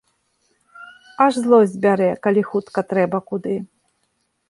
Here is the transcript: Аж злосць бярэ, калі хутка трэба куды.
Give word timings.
Аж 1.27 1.33
злосць 1.45 1.77
бярэ, 1.85 2.09
калі 2.27 2.41
хутка 2.51 2.79
трэба 2.95 3.17
куды. 3.33 3.55